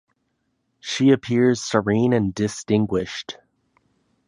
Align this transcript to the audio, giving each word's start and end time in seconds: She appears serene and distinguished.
She 0.79 1.11
appears 1.11 1.61
serene 1.61 2.11
and 2.11 2.33
distinguished. 2.33 3.37